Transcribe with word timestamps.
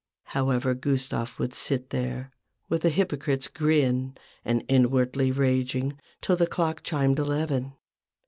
However, 0.33 0.73
Gustave 0.73 1.33
would 1.37 1.53
sit 1.53 1.91
there, 1.91 2.31
with 2.67 2.83
a 2.83 2.89
hypocrite's 2.89 3.47
grin 3.47 4.17
and 4.43 4.63
inwardly 4.67 5.31
raging, 5.31 5.99
till 6.21 6.35
the 6.35 6.47
clock 6.47 6.81
chimed 6.81 7.19
eleven. 7.19 7.73